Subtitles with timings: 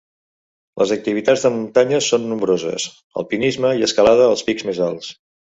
[0.81, 2.89] Les activitats de muntanya són nombroses:
[3.23, 5.17] alpinisme i escalada als pics més alts.